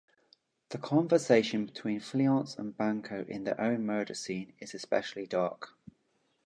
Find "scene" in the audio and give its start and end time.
4.15-4.53